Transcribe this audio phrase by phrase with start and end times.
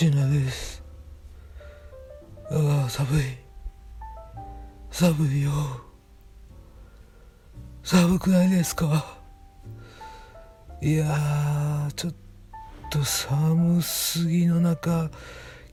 [0.00, 0.82] シナです。
[2.50, 3.22] ああ寒い。
[4.90, 5.50] 寒いよ。
[7.82, 9.18] 寒くないですか？
[10.80, 12.14] いやちょっ
[12.90, 15.10] と寒すぎの中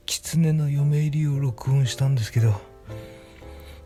[0.04, 2.48] 狐の嫁入りを録音したんですけど。
[2.48, 2.52] い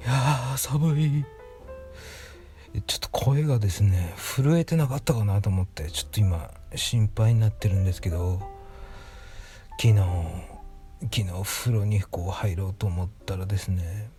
[0.04, 1.24] やー寒い。
[2.84, 8.50] ちょっと声がですね震えてなかったかなと思ってちょっと今心配になってるんですけど。
[9.82, 9.98] 昨日
[11.10, 14.10] 昨日風呂にこう入ろうと思ったらですね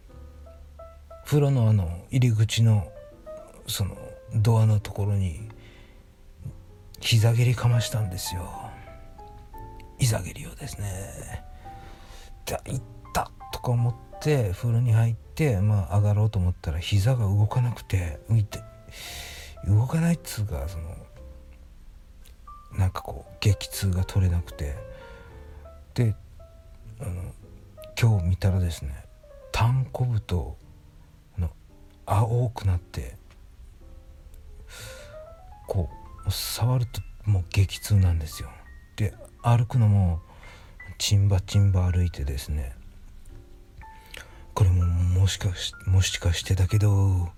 [1.26, 2.91] 風呂のあの入り口の
[3.68, 3.95] その
[4.35, 5.48] ドアのところに
[6.99, 8.51] 膝蹴りかましたんですよ。
[9.99, 11.46] 膝蹴りをですね。
[12.45, 12.82] でいっ
[13.13, 18.60] たとか思って風呂に入ってまあ上がろうと思ったら膝が動かなくて浮いて
[19.66, 20.93] 動かないっつうかその
[22.77, 24.91] なんかこう激痛が取れなくて。
[25.94, 26.16] で
[26.99, 27.34] あの
[27.99, 29.05] 今日見たらですね
[29.52, 30.58] 単コブと
[31.38, 31.52] の
[32.05, 33.16] 青くなって
[35.68, 35.90] こ
[36.27, 38.50] う触るともう激痛なんですよ。
[38.96, 40.22] で歩くのも
[40.98, 42.76] チンバチンバ歩いてですね
[44.54, 47.30] これももしかしもしかしてだけど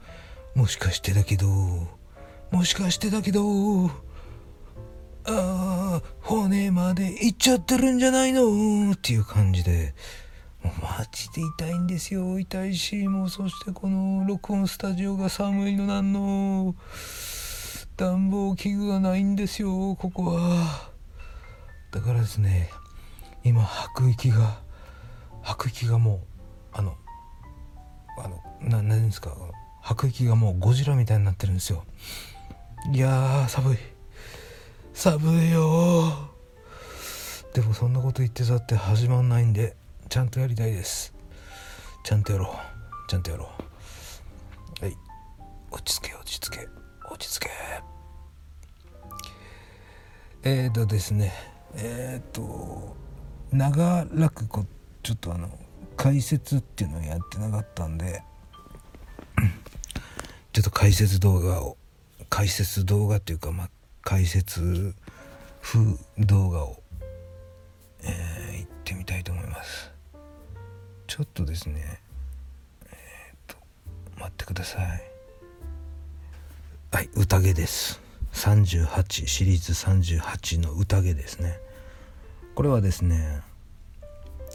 [0.56, 1.48] もしかしてだけど
[2.52, 3.90] もしかしてだけど
[5.28, 8.92] ああ骨までいっちゃってるんじゃないの？
[8.92, 9.96] っていう感じで。
[10.64, 12.40] もうマジで痛いんですよ。
[12.40, 16.76] 痛いしもうそしてこの録音スタジオが寒いのなんの。
[17.98, 20.90] 暖房器具がないんですよここは。
[21.92, 22.70] だからですね
[23.44, 24.60] 今吐く息が
[25.42, 26.20] 吐く息がもう
[26.74, 26.98] あの
[28.22, 29.34] あのな何ですか
[29.82, 31.86] 吐く息がもうゴジラみたいになってるんですよ。
[32.92, 33.78] いや寒い。
[34.96, 36.30] 寒いよ。
[37.54, 39.76] でもそんなこと言ってたって始まんないんで
[40.08, 41.14] ちゃんとやりたいです。
[42.06, 43.10] ちゃんとやろう。
[43.10, 43.50] ちゃんとやろ
[44.82, 44.86] う。
[44.86, 44.96] はい。
[45.70, 46.68] 落ち着け落ち着け
[47.12, 47.50] 落ち着け。
[50.44, 51.34] えーとですね。
[51.76, 52.96] えーと
[53.52, 54.66] 長らくこ
[55.04, 55.50] ちょっとあの
[55.98, 58.24] 解説っていうのをやってなかったんで
[60.54, 61.78] ちょっと解説動画を
[62.30, 63.70] 解説動画っていうかまあ
[64.06, 64.94] 解説
[65.64, 66.80] 風動画を、
[68.04, 69.92] えー、行ってみたいと思います。
[71.08, 72.00] ちょっとですね
[72.86, 73.58] えー、っと
[74.16, 75.02] 待ってください。
[76.92, 78.00] はい宴です。
[78.34, 81.58] 38シリーズ38の宴ですね。
[82.54, 83.42] これはですね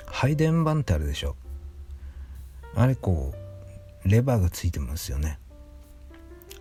[0.07, 1.35] 配電盤ってあるでしょ。
[2.77, 3.35] あれこ
[4.05, 5.41] うレバーがついてますよね。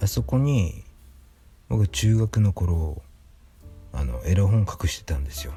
[0.01, 0.88] あそこに
[1.69, 3.01] 僕中学の頃
[3.93, 5.53] あのエロ本隠してたんですよ。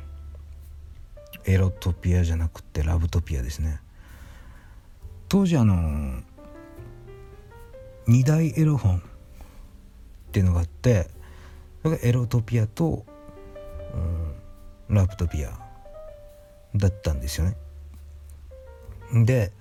[1.44, 3.80] エロトピアじゃなくてラブトピアですね。
[5.28, 6.20] 当時あの
[8.06, 9.00] 二大エロ本っ
[10.32, 11.08] ていうのがあって
[11.82, 13.04] それがエロトピアと、
[14.88, 15.58] うん、ラブトピア
[16.74, 17.56] だったんですよね。
[19.24, 19.52] で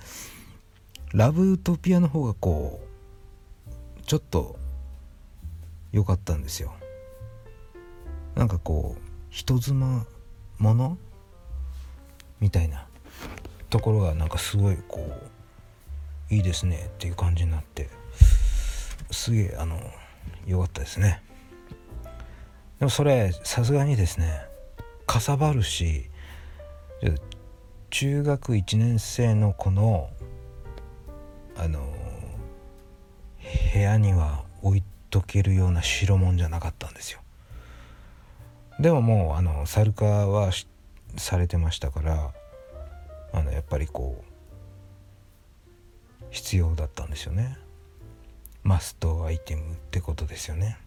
[1.14, 2.82] ラブトピアの方がこ
[4.00, 4.58] うちょっと
[5.92, 6.74] 良かったんですよ。
[8.36, 10.06] なんかこう人妻
[10.58, 10.98] もの
[12.40, 12.88] みたいな
[13.70, 15.00] ところがなんかすごいこ
[16.32, 17.90] ういいですねっていう感じになって
[19.12, 19.80] すげえあの
[20.46, 21.22] 良かったですね。
[22.80, 24.42] でもそれさすがにですね
[25.06, 26.10] かさばるし
[27.90, 30.10] 中学1年生の子の
[31.58, 31.94] あの
[33.74, 37.20] 部屋には置いてとけるような代物じゃなかったんですよ。
[38.80, 40.52] でももうあのサルカは
[41.18, 42.32] されてましたから
[43.34, 44.24] あのやっぱりこ
[46.22, 47.58] う必要だったんですよね。
[48.64, 50.78] マストアイテムってことですよね。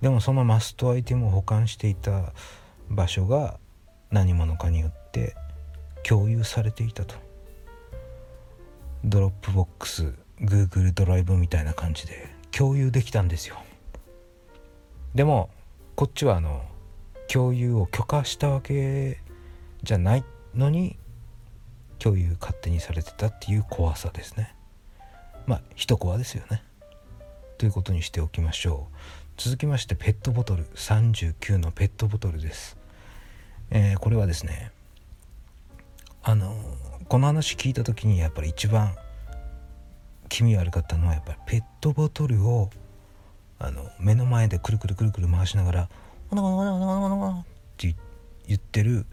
[0.00, 2.32] でもそのマストアイテムを保管していた
[2.88, 3.58] 場所が
[4.10, 5.36] 何者かによって
[6.02, 7.14] 共有されていたと。
[9.04, 13.56] Dropbox Google ドライブみたいな感じで共有できたんですよ。
[15.14, 15.48] でも
[15.94, 16.62] こっちはあの
[17.28, 19.20] 共有を許可したわけ
[19.84, 20.24] じゃない
[20.56, 20.98] のに
[22.00, 24.56] 共有勝手にされてたっていう怖さですね。
[25.46, 26.64] まあ一コアですよね。
[27.58, 28.96] ということにしておきましょう。
[29.36, 30.64] 続きましてペットボトル。
[30.74, 32.76] 39のペットボトルです、
[33.70, 34.72] えー、これはですね
[36.24, 36.56] あの
[37.08, 38.96] この話聞いた時にやっぱり一番
[40.28, 42.70] 気味悪かったのはやっぱりペットボトルを
[43.58, 45.88] あの目の前でくるくるくるくる回しながら
[46.30, 47.44] 「ゴノゴノゴノゴノゴノゴノ」っ
[47.76, 47.94] て
[48.46, 49.06] 言ってる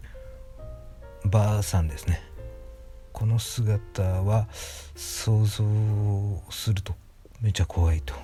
[1.24, 2.22] ばあさんですね。
[3.12, 4.46] この姿は
[4.94, 5.64] 想像
[6.50, 6.94] すると
[7.40, 8.14] めちゃ怖いと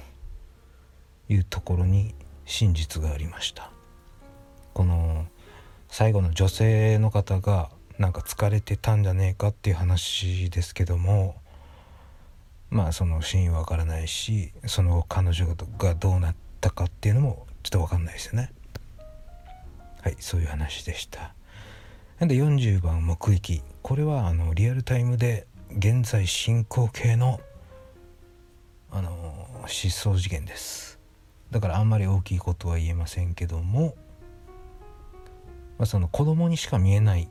[1.31, 3.71] いうところに真実がありました。
[4.75, 5.27] この
[5.89, 11.37] 最後の女性の方がなんか疲れてたんじゃねえかっていう話ですけども
[12.73, 15.47] まあその真意わからないしその彼女
[15.77, 18.51] がどうなったかっていうのもちょっと分かんないですよね。
[20.01, 21.35] はいそういう話でした。
[22.19, 25.47] で40番目撃これはあのリアルタイムで
[25.77, 27.41] 現在進行形の
[28.91, 30.99] あの失踪事件です。
[31.51, 33.95] だからあんまり大きいことは言えませんけども、
[35.77, 37.29] まあ、その子供にしか見えないっ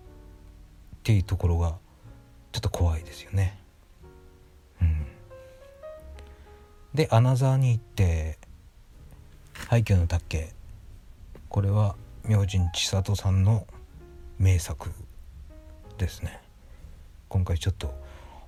[1.02, 1.80] ていうところが
[2.52, 3.58] ちょっと怖いですよね。
[4.80, 5.08] うん。
[6.94, 8.38] でアナザーに行って
[9.70, 10.50] 廃墟の竹
[11.48, 11.96] これは
[12.26, 13.66] 明神千里さんの
[14.38, 14.92] 名作
[15.98, 16.42] ですね。
[17.30, 17.94] 今回ちょっと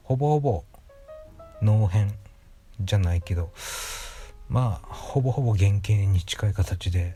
[0.04, 0.64] ほぼほぼ
[1.62, 2.14] 脳編
[2.82, 3.52] じゃないけど
[4.50, 7.16] まあほぼほぼ原型に近い形で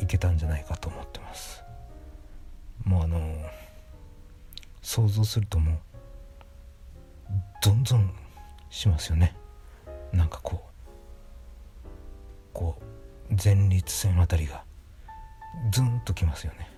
[0.00, 1.62] いけたんじゃないかと思ってます。
[2.84, 3.36] もうあの
[4.82, 5.78] 想像するともう
[7.62, 8.12] どんどん
[8.70, 9.36] しますよね。
[10.12, 10.62] なんかこ
[11.84, 11.86] う
[12.52, 12.76] こ
[13.30, 14.64] う前立腺あたりが
[15.70, 16.70] ズンときますよね。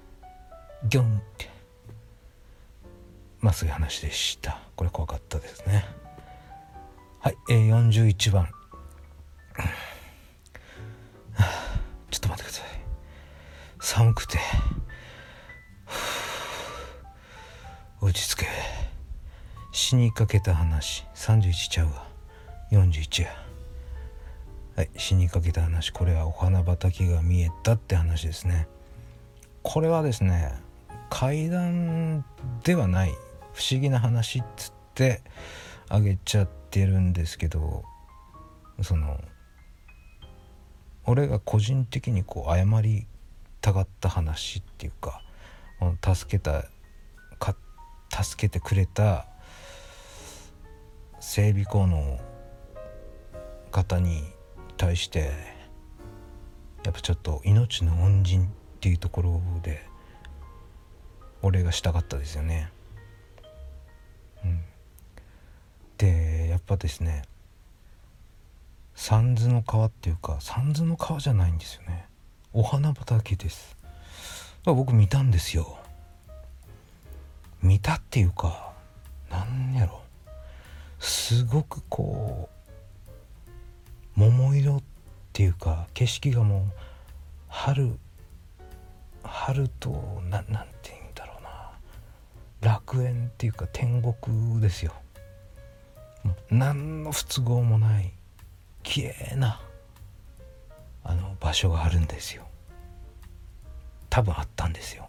[0.89, 1.51] ギョンって。
[3.41, 4.59] まあそういう話でした。
[4.77, 5.85] これ怖かったですね。
[7.21, 8.49] はい、えー、41番
[12.11, 12.67] ちょっと待ってください。
[13.81, 14.39] 寒くて。
[18.01, 18.82] 落ち着け。
[19.85, 21.05] 死にかけた話。
[21.17, 22.07] 31ちゃうわ。
[22.71, 23.31] 41や。
[24.77, 25.91] はい死にかけた話。
[25.91, 28.69] これはお花畑が見えたって話ですね。
[29.65, 30.55] これはですね
[31.11, 32.25] 階段
[32.63, 33.11] ではない。
[33.55, 35.21] 不思議な話っつって
[35.89, 37.83] あげちゃってるんですけど
[38.83, 39.21] その
[41.07, 43.09] 俺が個人的にこう謝り
[43.61, 45.23] たがった話っていうか
[46.15, 46.67] 助けた
[47.41, 47.57] か
[48.13, 49.27] 助けてくれた
[51.25, 52.19] 整備工の
[53.71, 54.25] 方に
[54.77, 55.31] 対して
[56.85, 58.49] やっぱちょっと命の恩人っ
[58.81, 59.87] ていうところで
[61.41, 62.73] 俺がしたかったですよね。
[64.45, 64.61] うん、
[65.97, 67.23] でやっぱですね
[68.97, 72.07] 三途の川っていうか三途の川じゃないんですよね。
[72.53, 73.77] お花畑です。
[74.65, 75.79] 僕見たんですよ。
[77.63, 78.73] 見たっていうか
[79.31, 80.02] なんやろ。
[81.03, 82.49] すごくこ
[83.49, 83.51] う
[84.15, 84.83] 桃色っ
[85.33, 86.63] ていうか景色がもう
[87.49, 87.99] 春
[89.25, 91.73] 春とななんて言うんだろうな。
[92.61, 94.93] 楽園っていうか天国ですよ。
[96.51, 98.13] 何の不都合もない
[98.85, 99.61] 綺麗な
[101.03, 102.47] あの場所があるんですよ。
[104.09, 105.09] 多分あったんですよ。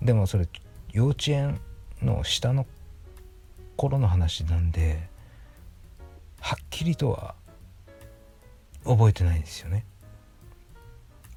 [0.00, 0.46] でもそれ
[0.92, 1.60] 幼稚園
[2.00, 2.66] の下の
[3.76, 5.08] 頃の話なんで
[6.40, 7.34] はっきりとは
[8.84, 9.86] 覚えてないんですよね。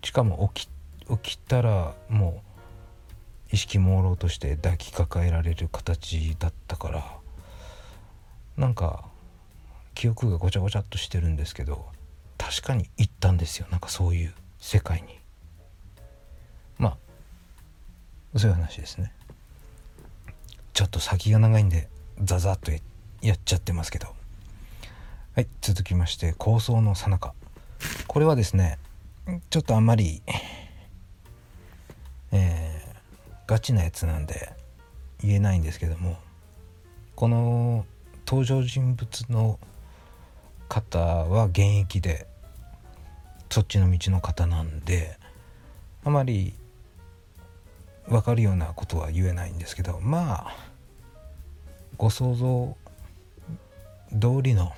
[0.03, 0.69] しかも起き
[1.09, 2.43] 起きたらも
[3.51, 7.17] う意識朦朧として抱きかかえられる形だったから
[8.57, 9.05] なんか
[9.95, 11.85] 記憶がごちゃごちゃっとしてるんですけど
[12.37, 13.67] 確かに行ったんですよ。
[13.71, 15.19] なんかそういう世界に。
[16.77, 16.97] まあ
[18.37, 19.11] そういう話ですね。
[20.73, 21.89] ちょっと先が長いんで
[22.21, 22.71] ザザッと
[23.21, 24.07] やっちゃってますけど。
[25.35, 27.33] はい続きまして構想のさなか。
[28.07, 28.79] これはですね
[29.49, 30.23] ちょっとあんまり
[32.31, 34.51] えー、ガチなやつなんで
[35.21, 36.17] 言えないんですけども
[37.15, 37.85] この
[38.25, 39.59] 登場人物の
[40.67, 42.27] 方は現役で
[43.49, 45.17] そっちの道の方なんで
[46.03, 46.53] あまり
[48.07, 50.66] 分かるようなことは言えないんですけどまあ
[51.97, 52.77] ご想像
[54.11, 54.71] 通りの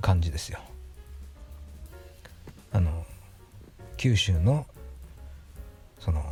[0.00, 0.58] 感じですよ。
[2.72, 3.06] あの
[3.96, 4.66] 九州の
[6.00, 6.24] その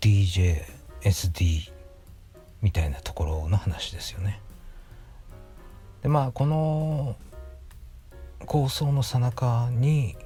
[0.00, 1.72] DJSD
[2.62, 4.40] みたいなところの話ですよね。
[6.02, 7.16] でまあこの
[8.46, 10.16] 構想のさなかに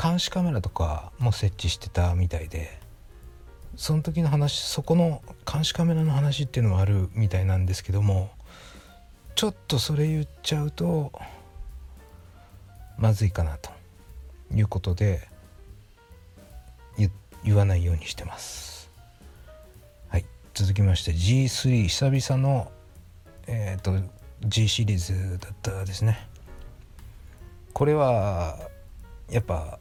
[0.00, 2.81] 監視カメラとかも設置してたみたいで
[3.76, 8.30] その時の話そこの監視カメラの話っていうのもあるみたいなんですけども
[9.34, 11.12] ちょっとそれ言っちゃうと
[12.98, 13.70] まずいかなと
[14.54, 15.28] いうことで
[17.44, 18.90] 言わないようにしてます。
[20.08, 20.24] はい
[20.54, 22.70] 続きまして G3 久々の
[23.46, 23.92] えっ、ー、と
[24.42, 26.28] G シリーズだったですね。
[27.72, 28.58] これは
[29.30, 29.78] やっぱ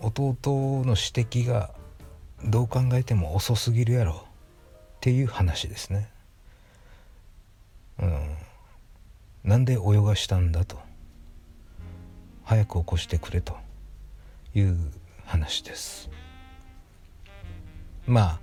[0.00, 1.70] 弟の指摘が
[2.44, 4.24] どう考えても遅すぎるやろ。
[4.96, 6.08] っていう話ですね。
[8.00, 8.36] うん。
[9.44, 10.78] なんで泳がしたんだと。
[12.44, 13.64] 早く起こしてくれと。
[14.54, 14.76] いう
[15.26, 16.08] 話です。
[18.06, 18.38] ま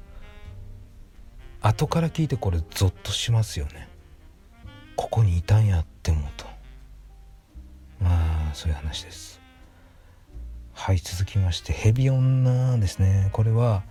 [1.61, 3.87] あ後から聞いてこれゾッとしますよね。
[4.95, 6.45] ここにいたんやって思うと。
[7.99, 9.39] まあそういう話です。
[10.73, 13.29] はい続きましてヘビ女ですね。
[13.31, 13.83] これは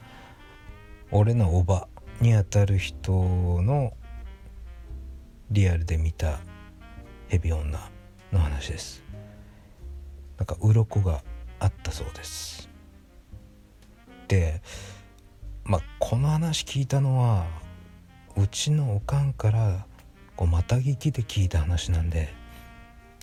[1.12, 1.88] 俺のおば
[2.20, 3.92] にあたる人の
[5.50, 6.38] リアルで見た
[7.28, 7.80] ヘビ女
[8.32, 9.02] の話です。
[10.38, 11.22] なんか鱗が
[11.58, 12.68] あったそうです。
[14.28, 14.62] で
[15.64, 17.46] まあこの話聞いたのは
[18.36, 19.86] うちのおかんから
[20.36, 22.32] こうまた聞きで聞いた話なんで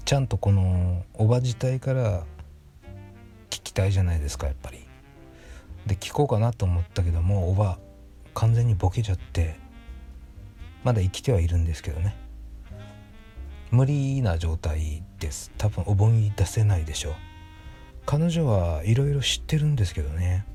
[0.03, 2.25] ちゃんとこのおば自体から
[3.49, 4.86] 聞きたいじゃないですかやっぱり。
[5.87, 7.79] で聞こうかなと思ったけどもおば
[8.33, 9.55] 完全にボケちゃって
[10.83, 12.15] まだ生きてはいるんですけどね。
[13.71, 15.51] 無理な状態です。
[15.57, 17.13] 多分思い出せないでしょう。
[18.05, 20.45] 彼女はいろいろ知ってるんですけどね。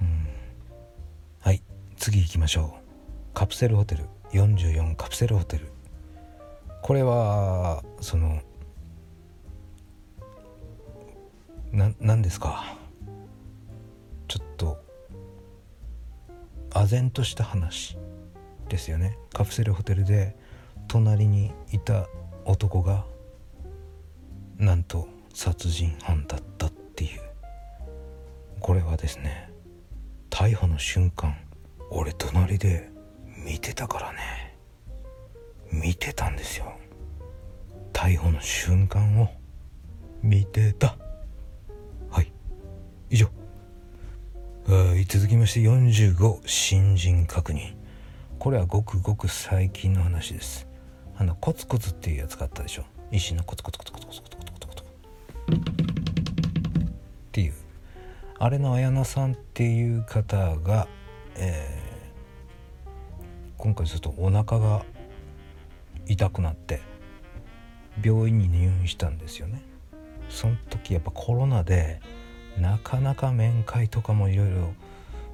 [0.00, 0.28] うん。
[1.40, 1.62] はい
[1.96, 3.34] 次行きましょう。
[3.34, 4.04] カプセルホテル。
[4.32, 5.72] 44カプセルホテル。
[6.82, 8.40] これはその
[11.72, 12.78] な何ですか？
[14.36, 14.84] ちょっと
[16.70, 17.96] 唖然とした話
[18.68, 19.16] ですよね。
[19.32, 20.36] カプセルホテルで
[20.88, 22.06] 隣にいた
[22.44, 23.06] 男が
[24.58, 27.20] なんと殺人犯だったっていう。
[28.60, 29.50] これはですね
[30.28, 31.34] 逮捕の瞬間
[31.90, 32.90] 俺隣で
[33.42, 34.58] 見てたからね。
[35.72, 36.76] 見てたんですよ。
[37.94, 39.30] 逮捕の瞬間を
[40.22, 40.98] 見てた。
[42.10, 42.30] はい。
[43.08, 43.30] 以上。
[44.68, 47.76] 続きまして45新人確認。
[48.40, 50.66] これはごくごく最近の話です。
[51.16, 52.84] あのコツコツっていうやつがあったでしょ。
[53.12, 54.82] 石のコツコツコツコツコツコツコツコツコツ。
[54.82, 55.64] っ
[57.30, 57.52] ていう。
[58.40, 60.88] あれの綾菜さんっていう方が、
[61.36, 62.90] えー、
[63.58, 64.84] 今回ちょっとお腹が
[66.06, 66.80] 痛くなって
[68.04, 69.62] 病院に入院したんですよね。
[70.28, 72.00] その時やっぱコロナで
[72.60, 74.74] なかなか面会とかもいろいろ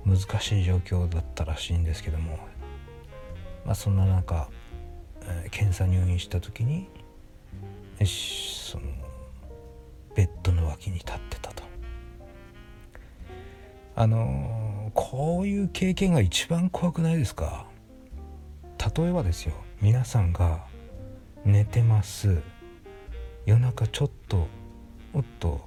[0.05, 2.39] 難しい状況だったらしいんですけども。
[3.65, 4.49] まあそんな中
[5.25, 6.89] えー、検査入院した時に
[8.05, 8.87] その
[10.17, 11.63] ベッドの脇に立ってたと。
[13.95, 17.67] あのー、こういう経験が一番怖くないですか？
[18.97, 20.65] 例えばですよ皆さんが
[21.45, 22.43] 寝てます。
[23.47, 24.49] 夜中ちょっと
[25.15, 25.61] おっと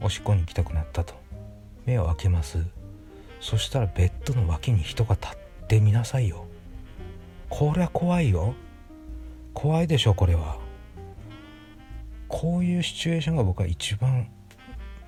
[0.00, 1.14] おしっこに行きたくなったと。
[1.86, 2.58] 目を開けます。
[3.40, 6.46] そしたらベッドの脇に人が立ってみなさいよ。
[7.50, 8.54] これは怖いよ。
[9.52, 10.58] 怖いでしょこれは。
[12.28, 14.28] こういうシチュエーションが僕は一番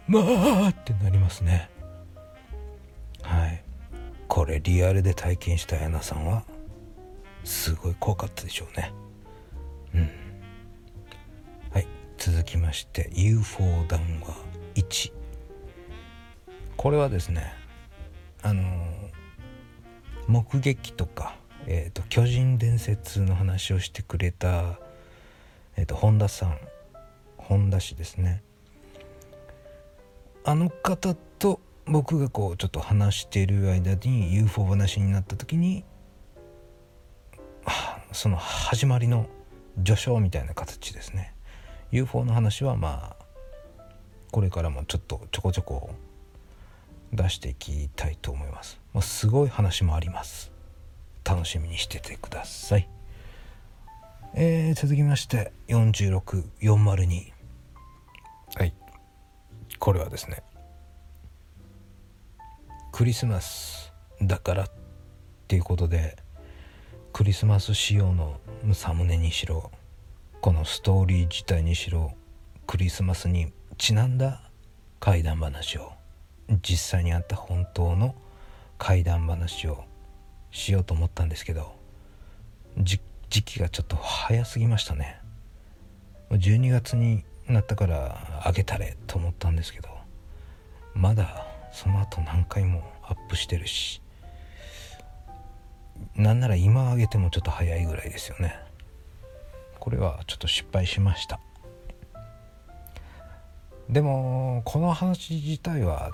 [0.06, 1.68] まあってなりますね。
[3.22, 3.62] はい。
[4.28, 6.44] これリアルで体験したヤナさんは
[7.42, 8.92] すごい怖かったでしょうね。
[9.94, 10.10] うん。
[11.72, 11.86] はい。
[12.18, 14.55] 続きまして UFO 談話。
[14.76, 15.12] 1
[16.76, 17.52] これはですね
[18.42, 18.62] あの
[20.28, 21.36] 目撃とか
[21.68, 24.78] えーと、巨人伝説の話をしてくれた、
[25.76, 26.58] えーと、本田さん
[27.36, 28.42] 本田氏ですね。
[30.44, 35.84] あの方と僕がこうちょっと話している間に UFO 話になった時に
[38.12, 39.26] その始まりの
[39.84, 41.34] 序章みたいな形ですね。
[41.90, 43.15] UFO の話はまあ
[44.36, 45.88] これからもちょっとちょこちょこ
[47.10, 48.78] 出していきたいと思います。
[48.92, 50.52] もうすごい話もあります。
[51.24, 52.86] 楽しみにしててください。
[54.34, 57.32] えー、続きまして46402
[58.56, 58.74] はい。
[59.78, 60.42] これはですね。
[62.92, 63.90] クリスマス
[64.20, 64.70] だからっ
[65.48, 66.14] ていうことで
[67.14, 68.38] クリスマス仕様の
[68.74, 69.70] サムネにしろ
[70.42, 72.12] このストーリー自体にしろ
[72.66, 74.40] クリスマスにちなんだ
[75.00, 75.92] 怪談話を
[76.62, 78.14] 実際にあった本当の
[78.78, 79.84] 怪談話を
[80.50, 81.74] しようと思ったんですけど
[82.78, 85.20] 時期がちょっと早すぎましたね。
[86.30, 89.88] 12月になったからあげたれと思ったんですけど
[90.94, 94.00] まだその後何回もアップしてるし
[96.14, 98.58] なんなら今上げてもちょっと早いぐらいですよね。
[99.78, 101.38] これはちょっと失敗しました。
[103.88, 106.12] でもこの話自体は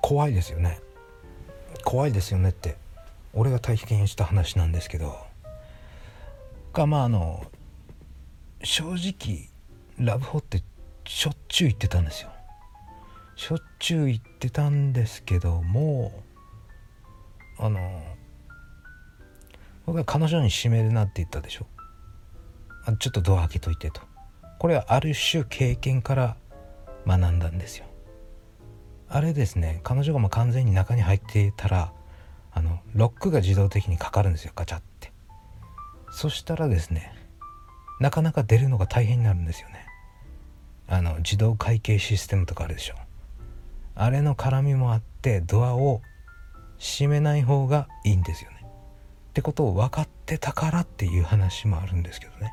[0.00, 0.80] 怖いですよね。
[1.84, 2.76] 怖いですよねって
[3.32, 5.16] 俺が体験した話なんですけど。
[6.72, 7.44] がまああの
[8.62, 9.48] 正直
[9.98, 10.62] ラブホって
[11.06, 12.30] しょっちゅう行ってたんですよ。
[13.36, 16.12] しょっちゅう行ってたんですけども
[17.58, 18.02] あの
[19.86, 21.66] 僕は彼女に閉めるなって言ったでしょ。
[22.86, 24.00] あちょっとドア開けといてと。
[24.58, 26.36] これはある種経験から
[27.06, 27.86] 学んだんですよ。
[29.08, 31.92] あれですね彼女がもう完全に中に入っていたら
[32.52, 35.12] あのロックが自動的にかかるんですよガチャって。
[36.12, 37.12] そしたらですね
[38.00, 39.86] なかなか出るのが大変になるんですよね。
[40.88, 42.94] あの自動会計システムとかあるでしょ。
[43.94, 46.00] あれの絡みもあってドアを
[46.78, 48.64] 閉めない方がいいんですよね。
[49.30, 52.52] ってことを分かってたからっていう話もあるんですけどね。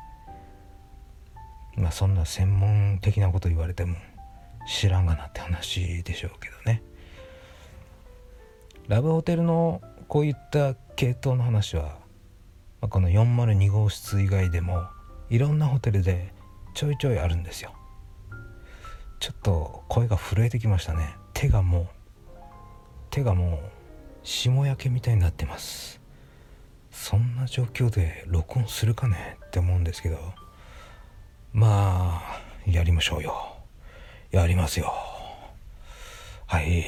[1.76, 3.96] まあそんな専門的なこと言われても。
[4.68, 6.82] 知らんがなって話でしょうけどね。
[8.86, 11.96] ラブホテルのこういった系統の話は、
[12.80, 14.86] この402号室以外でも
[15.30, 16.32] いろんなホテルで
[16.74, 17.74] ちょいちょいあるんですよ。
[19.20, 21.16] ちょっと声が震えてきましたね。
[21.32, 21.86] 手がもう
[23.10, 23.58] 手がもう
[24.22, 25.98] 霜焼けみたいになってます。
[26.90, 30.18] そんな状況で録音するかねって思うんですけど。
[31.54, 33.47] まあやりましょうよ。
[34.30, 34.92] やりますよ。
[36.46, 36.84] はい。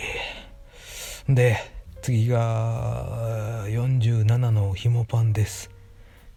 [1.28, 1.56] で
[2.02, 5.70] 次が47のひもパンです。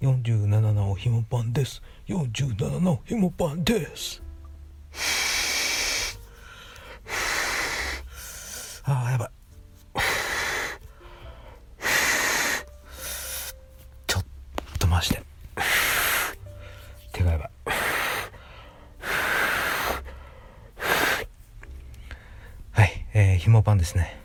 [0.01, 1.81] 47のひもパンです。
[2.07, 4.22] 47のひもパンです。
[23.43, 24.17] ひもパンですね。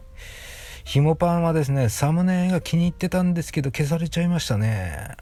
[0.84, 5.16] ひもパンはですねサムネが気に入ってたんですけど消されちゃいましたね。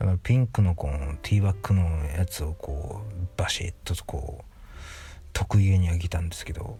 [0.00, 4.44] あのピンクのこのティーバッグのやつをこうバシッとこう
[5.32, 6.78] 得意げにあげたんですけど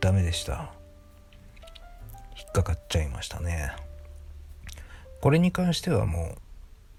[0.00, 0.72] ダメでした。
[2.36, 3.70] 引っかかっちゃいましたね。
[5.20, 6.34] これに関してはも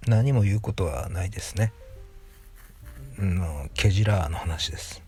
[0.08, 1.74] う何も言うことはないですね。
[3.20, 5.04] のケジラーの話です。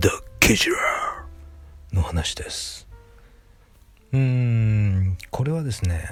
[0.00, 0.08] The
[0.40, 1.01] ケジラー
[1.92, 2.88] の話です。
[4.12, 6.08] うーんこれはですね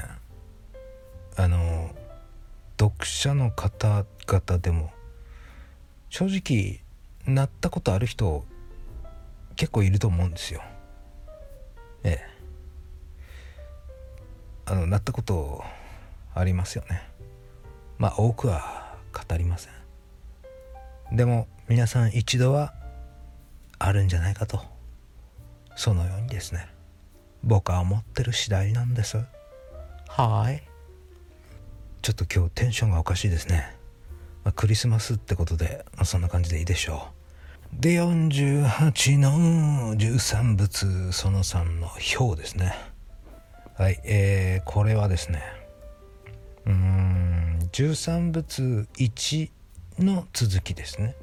[1.36, 1.90] あの
[2.78, 4.90] 読者の方々でも
[6.08, 6.80] 正直
[7.26, 8.44] なったことある人
[9.56, 10.62] 結構いると思うんですよ。
[12.02, 12.30] ええ。
[14.66, 15.62] あのなったこと
[16.34, 17.02] ありますよね。
[17.98, 19.68] まあ多くは語りませ
[21.12, 21.16] ん。
[21.16, 22.72] でも皆さん一度は
[23.78, 24.79] あるんじゃないかと。
[25.80, 26.68] そのようにですね。
[27.42, 29.16] 僕は思ってる次第なんです。
[30.08, 30.62] はい。
[32.02, 33.74] ちょっと今日テンションがおかしいですね、
[34.44, 37.08] まあ、クリスマスってことで、まあ、そんな感じでいいでしょ
[37.78, 37.80] う。
[37.80, 41.88] で48の13物その3の
[42.20, 42.74] 表ですね。
[43.78, 45.42] はいえー、これはですね。
[46.66, 49.50] うーん13物1
[50.00, 51.16] の続きですね。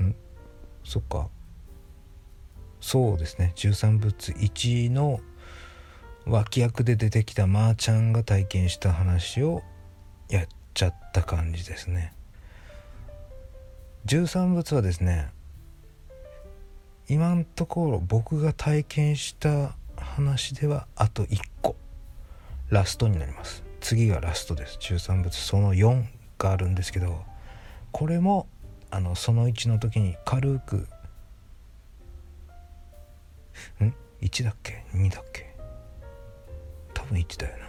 [0.00, 0.14] ん
[0.84, 1.28] そっか
[2.86, 3.52] そうですね。
[3.56, 5.18] 13物1の
[6.24, 9.64] 脇役で出てきたまーちゃんが体験した話を
[10.28, 12.12] やっちゃった感じですね。
[14.04, 15.30] 13物はですね
[17.08, 21.74] 今のところ僕が体験した話ではあと1個
[22.68, 23.64] ラストになります。
[23.80, 24.78] 次がラストです。
[24.80, 26.04] 13物その4
[26.38, 27.24] があるんですけど
[27.90, 28.46] これも
[28.92, 30.86] あのその1の時に軽く
[33.84, 35.54] ん？1だっけ？2だっけ？
[36.94, 37.66] 多分1だよな。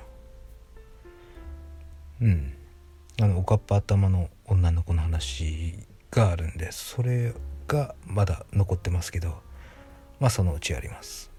[2.21, 2.53] うん。
[3.21, 5.79] あのおかっぱ頭の女の子の話
[6.11, 7.33] があるんでそれ
[7.67, 9.41] がまだ残ってますけど
[10.19, 11.31] まあそのうちやります。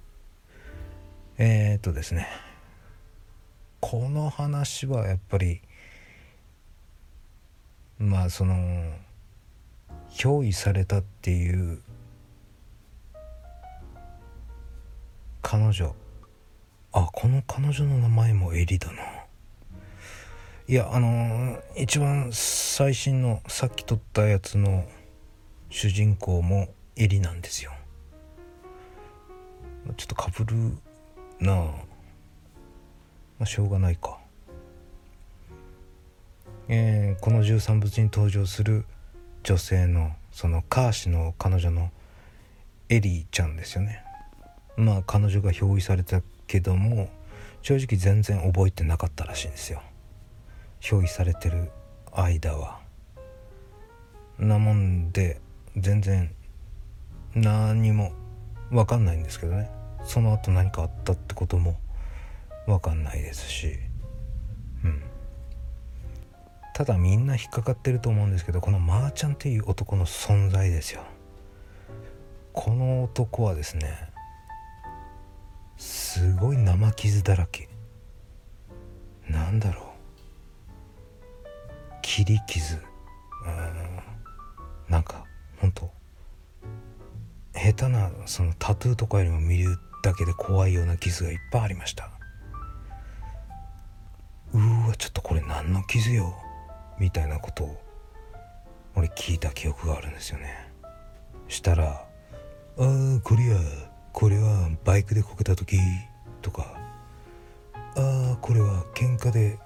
[1.38, 2.28] えー、っとですね。
[3.80, 5.60] この話はやっぱり
[7.98, 8.54] まあその
[10.10, 11.80] 憑依されたっていう
[15.50, 15.94] 彼女。
[16.92, 19.02] あこの彼女の名前もエリだな。
[20.68, 24.84] いやあのー、一番最新のさっき撮ったやつの
[25.70, 27.72] 主人公もエリなんですよ。
[29.96, 30.54] ちょっとかぶる
[31.40, 31.54] な。
[31.54, 31.72] あ、ま
[33.40, 34.18] あ、しょうがないか。
[36.68, 38.84] えー、この十三物に登場する
[39.44, 41.90] 女性のそのカーシの彼女の
[42.90, 44.04] エリーちゃんですよね。
[44.78, 47.10] まあ彼女が表意されたけども
[47.62, 49.82] 正直全然覚えてなかったらしいんですよ。
[50.90, 51.70] 表意されてる
[52.12, 52.78] 間は。
[54.38, 55.40] なもんで
[55.76, 56.32] 全然
[57.34, 58.12] 何も
[58.70, 59.68] 分かんないんですけどね。
[60.04, 61.76] その後何かあったってことも
[62.66, 63.78] 分かんないですし。
[64.84, 65.02] うん。
[66.72, 71.02] ただみんな引っかかってると思うんですけどこのまーちゃんっていう男の存在ですよ。
[72.52, 74.07] この男はですね
[75.78, 77.68] すごい生傷だらけ。
[79.28, 79.84] なんだろう。
[82.02, 82.74] 切り傷。
[82.74, 82.82] うん
[84.88, 85.24] なんか
[85.58, 85.90] 本当
[87.54, 92.10] 下手なそのタトゥーとかよりも見るだけで怖いような傷がいっぱいありました。
[94.54, 96.34] うーわちょっとこれ何の傷よ。
[96.98, 97.80] みたいなことを
[98.96, 100.72] 俺聞いた記憶があるんですよね。
[101.48, 102.06] したら「あ
[102.78, 103.56] あこれや
[104.18, 105.78] これはバイクでこけた時」
[106.42, 106.74] とか
[107.94, 109.60] 「ああこれは喧嘩で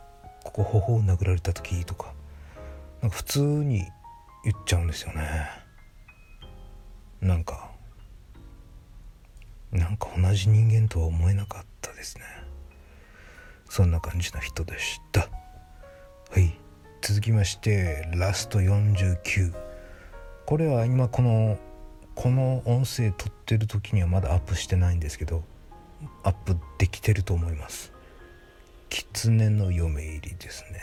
[0.44, 2.12] ここ頬を殴られた時」とか
[3.00, 3.90] なんか普通に
[4.44, 5.22] 言っちゃうんですよね。
[7.22, 7.70] なんか
[9.70, 12.24] なんか同じ人間とは思えなかったですね。
[13.70, 15.30] そんな感じの人でした。
[16.30, 16.58] はい。
[17.00, 19.54] 続きましてラスト49
[20.44, 21.56] これは今この
[22.14, 25.42] この音声撮ってる時にはまだアップしてないんですけど
[26.22, 27.92] アップできてると思います。
[28.88, 30.80] 狐の嫁入りですね。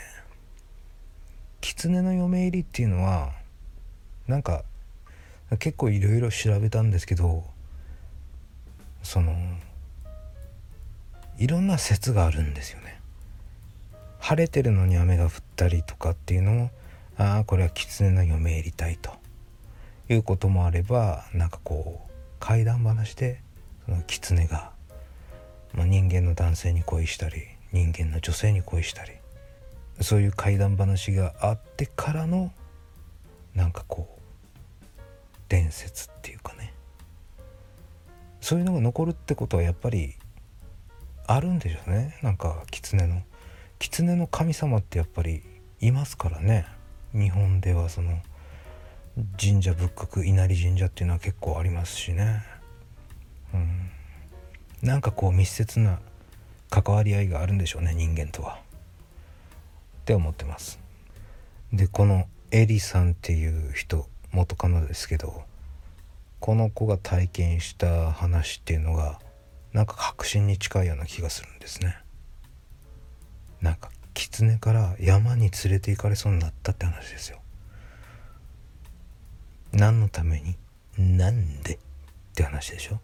[1.60, 3.32] 狐の嫁入りっていうのは
[4.26, 4.64] なんか
[5.58, 7.44] 結構いろいろ調べたんですけど
[9.02, 9.36] その
[11.38, 13.00] いろんな説があるんですよね。
[14.18, 16.70] 晴れてるのに雨が降ったりとかっていうのも
[17.16, 19.19] ああこれは狐の嫁入りたいと。
[20.10, 23.42] いうこともあればなんかこう怪談話で
[23.86, 24.72] その狐が、
[25.74, 27.42] まあ、人間の男性に恋したり
[27.72, 29.12] 人間の女性に恋したり
[30.00, 32.52] そういう怪談話があってからの
[33.54, 34.20] なんかこう
[35.48, 36.72] 伝説っていうかね。
[38.40, 40.14] そういうのが残るってことはやっぱり
[41.26, 42.18] あるんでしょうね。
[42.22, 43.22] なんか狐の
[43.78, 45.42] 狐の神様ってやっぱり
[45.80, 46.66] いますからね。
[47.12, 48.20] 日本ではその
[49.40, 52.42] 神社仏閣稲荷神社っていうのは結構ありますしね。
[53.54, 53.90] うん。
[54.82, 55.98] なんかこう密接な
[56.70, 58.60] 関わり合いがあるんでしょうね人間とは。
[60.00, 60.78] って思ってます。
[61.72, 65.42] でこのエリさんっていう人元カノですけど
[66.40, 69.20] この子が体験した話っていうのが
[69.72, 71.98] なんか確信に近いような気がするんですね。
[73.60, 77.39] なんか狐から山に連れて行かれそうになったって話ですよ。
[79.72, 80.56] 何のために？
[80.98, 81.74] なんで？
[81.74, 81.78] っ
[82.34, 83.00] て話でしょ？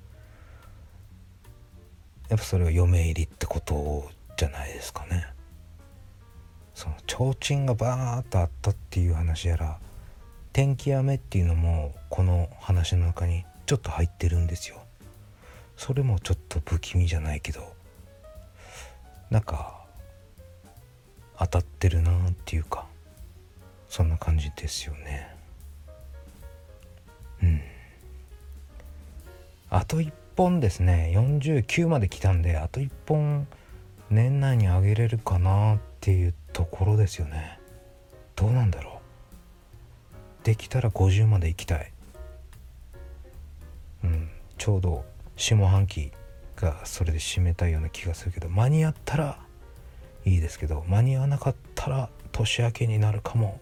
[2.29, 5.26] やっぱそれは嫁入りってことじゃないですかね。
[6.74, 9.79] その提灯がバーッとあったっていう話やら
[10.52, 14.83] 天気雨っていうのもこの話の中にちょっと入ってるんですよ。
[15.76, 17.74] それもちょっと不気味じゃないけど
[19.31, 19.85] なんか
[21.38, 22.87] 当たってるなっていうか
[23.88, 25.36] そんな感じですよね。
[27.42, 27.61] うん。
[29.70, 31.12] あと1本ですね。
[31.14, 33.46] 49まで来たんであと1本
[34.11, 37.59] 年内にあげれるかなっていうところですよね。
[38.37, 39.01] どうなんだろ
[40.42, 40.46] う。
[40.46, 41.92] できたら50まで行きたい。
[44.05, 44.31] うん。
[44.59, 45.05] ちょうど
[45.37, 46.12] 下半期
[46.57, 49.38] がそれで締めたいような気がするけど間に合ったら
[50.25, 53.61] いいですけど間に合わなかったら年明けになるかも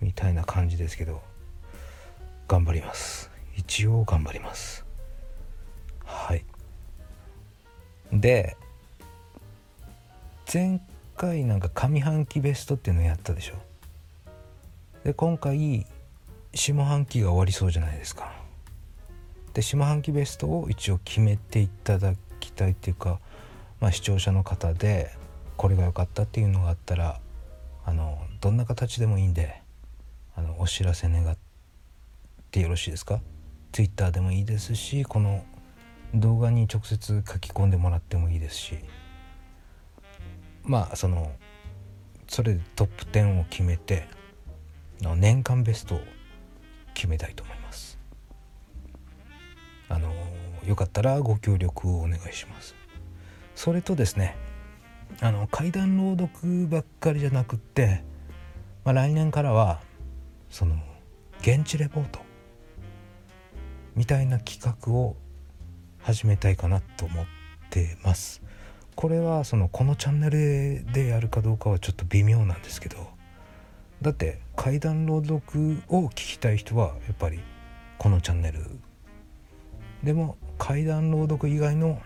[0.00, 1.29] みたいな感じですけど。
[2.50, 3.30] 頑張ります。
[3.56, 4.84] 一応頑張ります。
[6.04, 6.44] はい。
[8.12, 8.56] で
[10.52, 10.80] 前
[11.16, 13.54] 回なんか上半期ベストっていうのをやったでしょ。
[15.04, 15.86] で今回
[16.52, 18.32] 下半期が終わりそうじゃないですか。
[19.54, 23.20] で下半期ベストを一応決めていただきたいっていうか、
[23.78, 25.12] まあ、視聴者の方で
[25.56, 27.20] これが良かったっていうのがあったら
[27.84, 29.62] あのどんな形でもいいんで
[30.34, 31.49] あのお知らせ願って
[32.58, 33.20] よろしいですか
[33.70, 35.44] ？Twitter でもいいですしこの
[36.14, 38.78] 動画に直接書き込んでもらってもいいですし。
[40.64, 41.32] まあその
[42.28, 44.06] それでトップ10を決めて
[45.00, 46.00] 年間ベストを
[46.94, 47.98] 決めたいと思います。
[49.88, 50.12] あの
[50.66, 52.74] よかったらご協力をお願いします。
[53.54, 54.36] それとですね
[55.20, 58.04] あの怪談朗読ばっかりじゃなくって、
[58.84, 59.80] まあ、来年からは
[60.48, 60.76] その
[61.40, 62.20] 現地レポート
[63.96, 65.16] みたいな企画を
[66.00, 67.26] 始めたいかなと思っ
[67.70, 68.42] てます。
[68.94, 73.08] これはそのこのチャンネルでやるかどうかはちょっと微妙なんですけど。
[74.02, 77.40] だって怪談朗読を聞きたい人はやっぱり
[77.98, 78.64] このチャンネル
[80.02, 82.00] でも怪談朗読以外の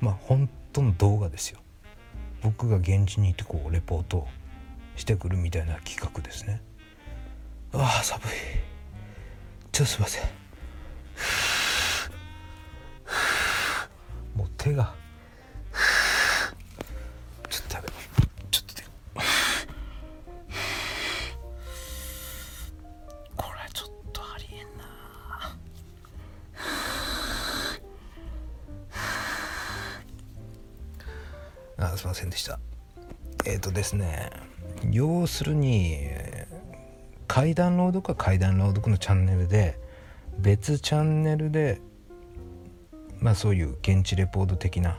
[0.00, 1.60] まあ本当の動画ですよ。
[2.42, 4.26] 僕が現地に行ってこうレポート
[4.96, 6.60] してくるみたいな企画ですね。
[7.72, 8.24] ああ寒い。
[9.72, 10.43] ちょっとすいません。
[14.34, 14.94] もう手が。
[17.50, 17.88] ちょっと食べ
[18.50, 18.82] ちょっと手。
[23.36, 24.66] これちょっとありえん
[31.78, 31.86] な。
[31.92, 32.58] あすいませんでした。
[33.46, 34.30] えっ、ー、とですね
[34.90, 35.98] 要するに
[37.28, 39.78] 階段朗読は階段朗読のチャンネルで
[40.38, 41.80] 別チャンネルで
[43.20, 44.98] まあそういう現地レポート的な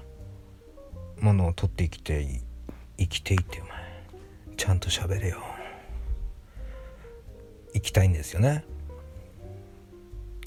[1.20, 2.42] ものを取ってきて
[2.98, 3.76] 生きていってお前
[4.58, 5.44] ちゃんと喋れよ。
[7.74, 8.64] 行きたいんですよね。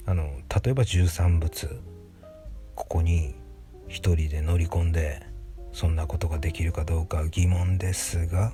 [0.05, 0.23] あの
[0.63, 1.79] 例えば13仏
[2.75, 3.35] ここに
[3.87, 5.21] 一人で乗り込んで
[5.71, 8.53] そんなことができるかどうか疑問ですが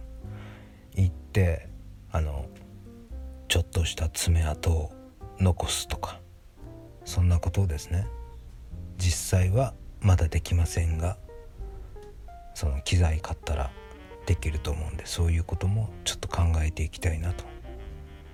[0.93, 1.69] 行って
[2.11, 2.47] あの
[3.47, 4.91] ちょっとした爪痕を
[5.39, 6.19] 残すとか。
[7.05, 8.07] そんなことをですね
[8.97, 11.17] 実際はまだできませんが
[12.53, 13.71] その機材買ったら
[14.25, 17.43] できると思うんでそういうこともちょっと考えていきたいなと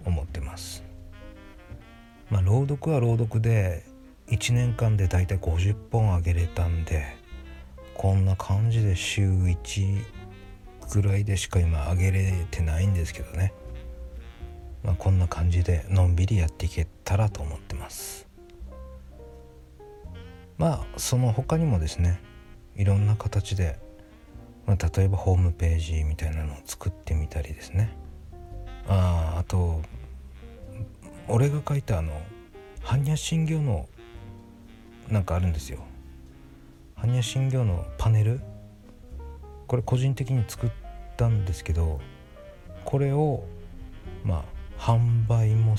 [0.06, 0.84] 思ってます。
[2.30, 3.86] まあ朗読は朗読で
[4.28, 7.18] 1年間でだいたい50本あげれたんで
[7.94, 10.04] こんな感じで週1
[10.94, 13.54] ぐらいでしか今あげれてないんですけどね。
[14.84, 18.31] まあ、こんな感じでのんびりやっていけたらと思ってます。
[20.62, 22.22] まあその他にもですね
[22.76, 23.80] いろんな形で、
[24.68, 27.98] まあ、例えばホームページみたいなのを作ってみたりですね。
[28.88, 29.82] ああと
[31.28, 32.12] 俺が書いたあの
[32.84, 33.88] 般若心経の
[35.10, 35.80] なんかあるんですよ。
[36.96, 38.40] 般若心経のパネル？
[39.66, 40.70] これ個人的に作っ
[41.18, 42.00] たんですけど
[42.86, 43.46] これを
[44.24, 44.46] ま
[44.78, 45.76] あ販売も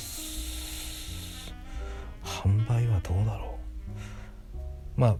[2.24, 3.51] 販売はどうだろう？
[4.96, 5.16] まあ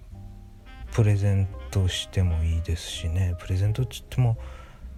[0.92, 3.34] プレゼントしてもいいですしね。
[3.38, 4.36] プレゼントっつっても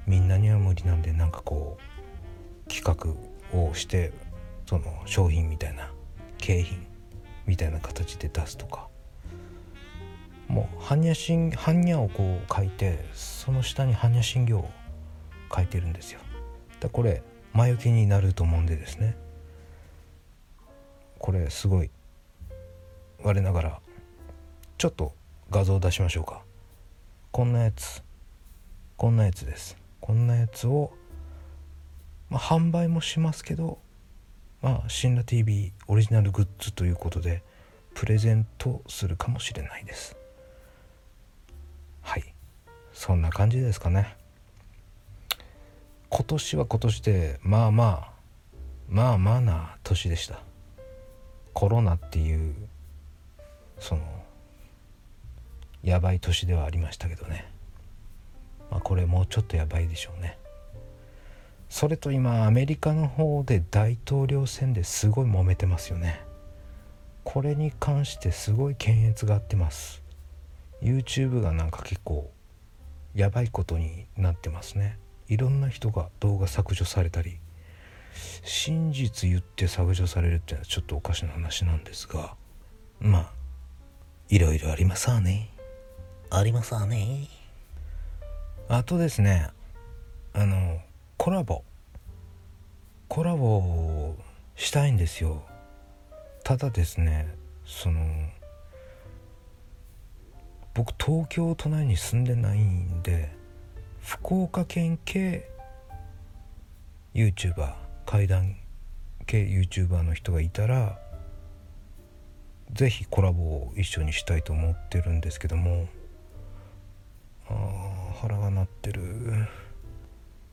[0.06, 1.78] みんなには無理なんでなんかこ
[2.66, 4.12] う企画をして
[4.66, 5.90] その商品みたいな
[6.38, 6.86] 景品
[7.46, 8.88] みたいな形で出すとか。
[10.48, 14.68] もう般若心般若をこう書いてその下に般若心経を
[15.54, 16.20] 書いてるんですよ。
[16.80, 19.16] だこれ魔除けになると思うんでですね。
[21.18, 21.90] これすごい
[23.22, 23.80] 我ながら
[24.78, 25.12] ちょっと
[25.50, 26.42] 画像出しましょうか。
[27.30, 28.02] こんなやつ。
[28.96, 29.76] こんなやつです。
[30.00, 30.92] こんなやつを、
[32.30, 33.78] まあ、販売もしますけど
[34.64, 37.42] まあシンラ TV オリジナルグッズということで
[37.92, 40.16] プレゼントするかもしれないです。
[42.00, 42.34] はい。
[42.92, 44.16] そんな感じですかね。
[46.08, 48.12] 今年は今年でまあまあ
[48.88, 50.40] まあまあな年でした。
[51.52, 52.54] コロナっていう
[53.78, 54.23] その
[55.84, 57.46] やばい年ではありましたけどね。
[58.70, 60.38] まあこれもうちょっとやばいでしょうね。
[61.68, 66.20] それと今アメリカの方で大統領選ですごい揉めてますよね。
[67.22, 70.02] これに関してすごい検閲があってます。
[70.82, 72.30] YouTube がなんか結構
[73.14, 74.98] やばいことになってますね。
[75.28, 77.38] いろんな人が動画削除されたり
[78.44, 82.34] 真実言って削除されるっていうのはちょっとおかしな話なんですが
[83.00, 83.32] まあ
[84.28, 85.53] いろいろありますわね。
[86.36, 87.28] ありますわね。
[88.68, 89.50] あとですね
[90.32, 90.80] あの
[91.16, 91.62] コラボ。
[93.06, 94.16] コラボ
[94.56, 95.44] したいんですよ。
[96.42, 97.32] ただですね
[97.64, 98.04] その
[100.74, 103.30] 僕東京都内に住んでないんで
[104.02, 105.48] 福岡県系
[107.14, 107.74] YouTuber
[108.06, 108.56] 怪談
[109.26, 110.98] 系 YouTuber の人がいたら
[112.72, 115.86] 是非コラボを一緒にしたいと思ってるんですけども。
[117.48, 119.02] あ腹が鳴ってる。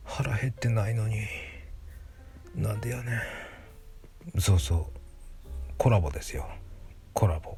[0.04, 1.26] 腹減ってないのに。
[2.56, 3.22] なんでやね
[4.36, 4.42] ん。
[4.42, 4.86] そうそう。
[5.78, 6.48] コラボですよ。
[7.14, 7.58] コラボ。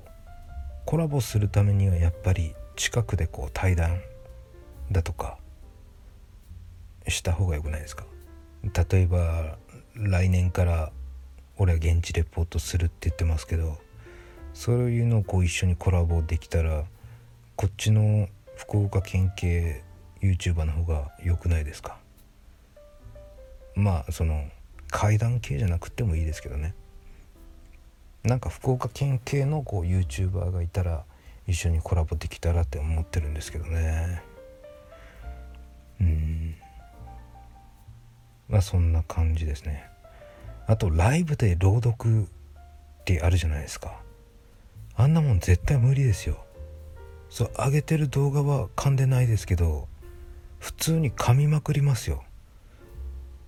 [0.86, 4.02] コラボするためにはやっぱり近くでこう対談
[4.92, 5.38] だとか
[7.08, 8.06] した方がよくないですか。
[8.64, 9.58] 例えば
[9.96, 10.92] 来年から
[11.58, 13.78] 俺は現地レポートするって言ってますけど
[14.54, 16.86] そういうのをこう一緒にコラボできたら
[17.56, 19.84] こっちの福岡県警
[20.22, 21.98] YouTuber の方が良くないですか？
[23.76, 24.50] まあその
[24.90, 26.76] 階段系じゃなくてもいいですけどね。
[28.24, 31.04] なんか福岡県警のこう YouTuber がいたら
[31.48, 34.22] 一緒にコラボできたらって思ってるんですけどね。
[36.00, 36.56] うん。
[38.48, 39.90] まあそんな感じですね。
[40.68, 42.26] あとライブで朗読っ
[43.04, 44.00] てあるじゃないですか。
[44.96, 46.46] あんなもん絶対無理ですよ。
[47.34, 49.88] そう上げてる動画は噛んでないですけど
[50.60, 52.24] 普通に噛みまくりますよ。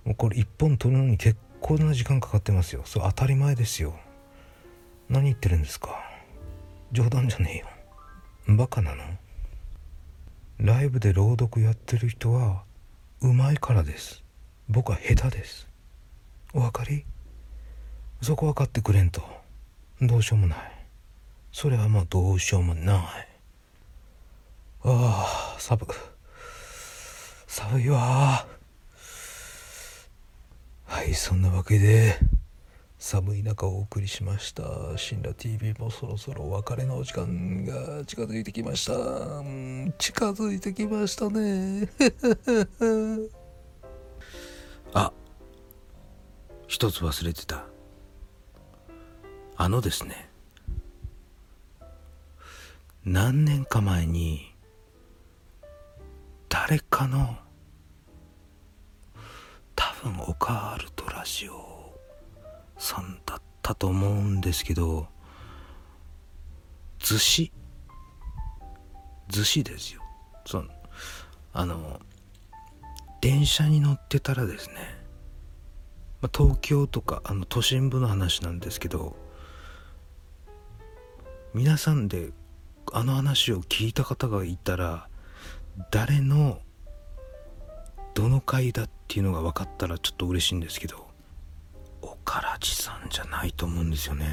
[0.04, 2.82] もうこれ1本撮るのに結構な時間かかってますよ。
[2.84, 3.94] そう当たり前ですよ。
[5.08, 6.04] 何言ってるんですか。
[6.90, 7.62] 冗談じゃね
[8.48, 8.56] えよ。
[8.56, 9.04] バカなの。
[10.58, 12.64] ライブで朗読やってる人は
[13.20, 14.24] うまいからです。
[14.68, 15.68] 僕は下手です。
[16.52, 17.04] お分かり？
[18.20, 19.22] そこ分かってくれんと
[20.02, 20.58] どうしようもない。
[21.52, 23.25] それはもうどうしようもない。
[24.88, 25.84] ああ寒
[27.48, 28.46] 寒いわ
[30.84, 32.16] はいそんなわけで
[32.96, 34.62] 寒い中お送りしました
[34.96, 38.92] 「新羅 TV」もそろそろお別れのお時間が近づいてきました。
[39.98, 41.88] 近づいてきましたね。
[44.94, 45.12] あ
[46.68, 47.66] 一つ忘れてた。
[49.56, 50.30] あのですね。
[53.04, 54.55] 何年か前に
[56.58, 57.36] 誰かの
[59.74, 61.92] 多分オカールトラジオ
[62.78, 65.06] さんだったと思うんですけど
[66.98, 67.52] 逗子
[69.28, 70.00] 逗子ですよ。
[70.46, 70.68] その
[71.52, 72.00] あの
[73.20, 74.76] 電車に乗ってたらですね、
[76.22, 79.14] まあ、東京とかあの都心部の話なんですけど
[81.52, 82.30] 皆さんで
[82.94, 85.08] あの話を聞いた方がいたら
[85.90, 86.60] 誰の
[88.14, 91.06] どの回だっていうのが分かったらちょっと嬉しいんですけど
[92.00, 94.26] 岡ラジさんじゃないと思うんですよね。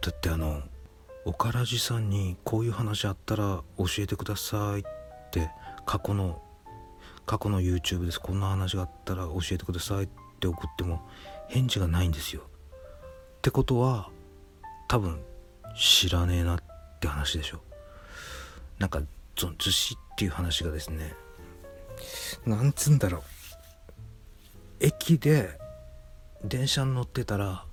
[0.00, 0.62] だってあの
[1.24, 4.82] 岡ラジさんにこういう話あったら教えてくださいっ
[5.30, 5.50] て
[5.86, 6.42] 過去の
[7.26, 8.20] 過去の YouTube です。
[8.20, 10.08] こんな話があったら教えてくださいっ
[10.40, 11.06] て送っても
[11.48, 12.42] 返事がないんですよ。
[12.42, 14.10] ってことは
[14.88, 15.22] 多分
[15.76, 16.58] 知らねえなっ
[17.00, 17.60] て話でしょ。
[18.78, 19.02] なんか
[19.36, 21.14] その逗子っていう話がですね
[22.44, 23.22] なんつうんだろう。
[24.80, 25.58] 駅で
[26.44, 27.64] 電車に乗ってたら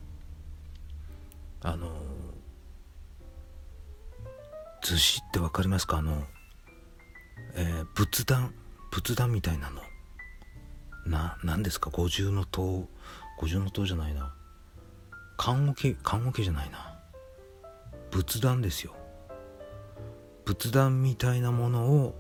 [1.62, 1.90] あの
[4.84, 5.98] 逗子って分かりますか？
[5.98, 6.24] あの、
[7.56, 8.54] えー、仏壇
[8.92, 9.82] 仏壇みたいなの。
[11.06, 11.90] な何ですか？
[11.90, 12.88] 五重の塔
[13.40, 14.34] 五重の塔じゃないな。
[15.38, 17.00] 棺桶棺桶じゃないな。
[18.12, 18.96] 仏壇ですよ。
[20.50, 22.16] 仏壇みたいなものを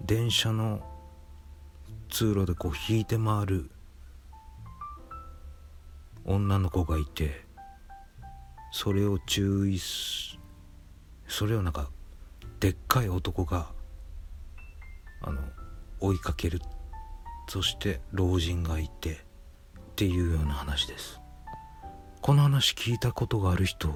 [0.00, 0.80] 電車の
[2.08, 3.68] 通路でこう引いて回る
[6.24, 7.44] 女の子がいて
[8.70, 10.38] それを注意す
[11.26, 11.90] それをなんか
[12.60, 13.72] でっかい男が
[15.20, 15.40] あの
[15.98, 16.60] 追いかける。
[17.48, 19.16] そして老人がいてっ
[19.96, 21.20] ていうような話です。
[22.22, 23.88] この話聞いたことがある人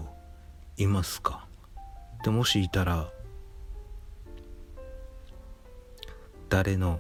[0.77, 1.47] いますか？
[2.25, 3.11] でもしいたら
[6.49, 6.99] 誰の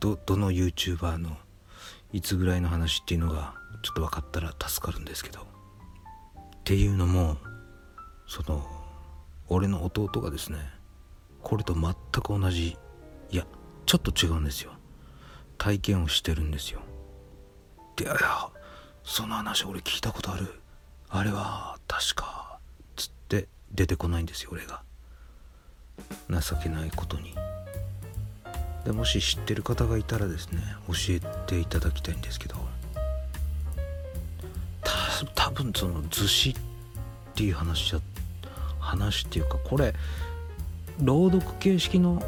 [0.00, 1.36] どどの YouTuber の
[2.12, 5.42] いつぐらいの話っていうのがちょっと分かったら助かるんですけど。
[5.42, 5.44] っ
[6.64, 7.36] ていうのも
[8.26, 8.66] その
[9.48, 10.58] 俺の弟がですね
[11.42, 12.76] これと全く同じ
[13.30, 13.46] いや
[13.86, 14.72] ちょっと違うんですよ。
[15.56, 16.80] 体験をしてるんですよ。
[17.94, 18.16] でいや
[19.04, 20.60] その話俺聞いたことある。
[21.10, 22.37] あれは確か
[23.72, 24.82] 出てこないんですよ俺が。
[26.28, 27.34] 情けないことに。
[28.84, 32.56] でもし知ってる方がいたらですね教えていただきたいんですけど。
[35.34, 36.56] 多分その図紙っ
[37.34, 38.00] ていう話じゃ
[38.78, 39.94] 話っていうかこれ
[41.02, 42.22] 朗読形式の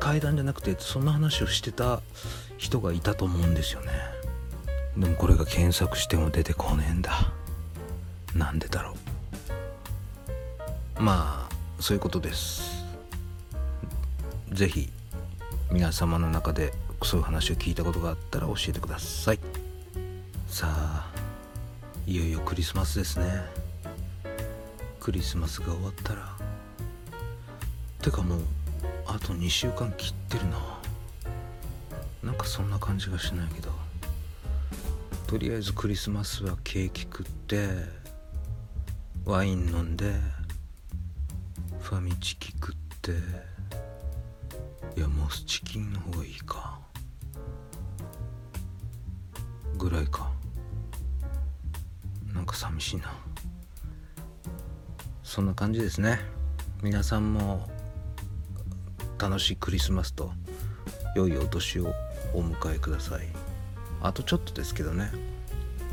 [0.00, 2.00] 階段じゃなくてそんな話をしてた
[2.56, 3.92] 人がいたと思うんですよね。
[4.96, 7.32] でもこれが検索しても出てこねえんだ。
[8.34, 9.07] なんでだろう。
[10.98, 12.84] まあそういうことです。
[14.52, 14.90] 是非
[15.70, 16.72] 皆様の中で
[17.04, 19.38] そういう話を聞いたことがあったら教えてください。
[20.48, 21.12] さあ
[22.04, 23.44] いよいよクリスマスですね。
[24.98, 26.36] クリスマスが終わったら。
[28.02, 28.40] てかもう
[29.06, 30.58] あと2週間切ってるな。
[32.24, 33.70] なんかそんな感じがしないけど。
[35.28, 37.68] とりあえずクリスマスはケーキ食って
[39.24, 40.14] ワイン飲んで
[41.88, 43.12] ファミチキ食って
[44.94, 46.78] いやモスチキンの方がいいか。
[49.78, 50.30] ぐらいか。
[52.34, 53.10] なんか寂しいな。
[55.22, 56.20] そんな感じですね。
[56.82, 57.66] 皆さんも
[59.18, 60.30] 楽しいクリスマスと
[61.16, 61.94] 良いお年を
[62.34, 63.26] お迎えください。
[64.02, 65.10] あとちょっとですけどね。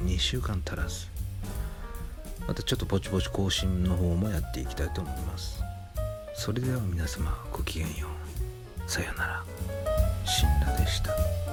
[0.04, 1.08] 2週間足らず。
[2.46, 5.64] またちょっとぼちぼち更新の方もやっていきたいと思います。
[6.38, 8.08] それでは皆様ごきげんよ
[8.88, 8.92] う。
[8.92, 9.44] さよなら。
[10.26, 11.45] 死んだでした。